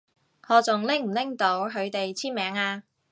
[0.47, 2.81] 我仲拎唔拎到佢哋簽名啊？